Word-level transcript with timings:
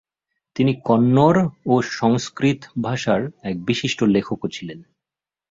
তিনি 0.55 0.73
কন্নড় 0.85 1.41
ও 1.65 1.81
সংস্কৃত 1.91 2.59
ভাষার 2.83 3.21
এক 3.43 3.55
বিশিষ্ট 3.65 3.99
লেখকও 4.05 4.47
ছিলেন। 4.47 4.79